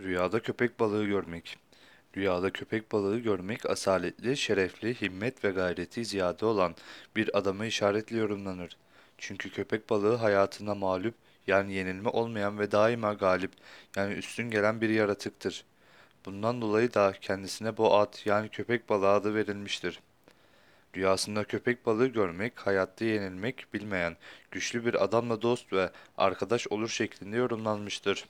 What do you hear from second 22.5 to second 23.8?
hayatta yenilmek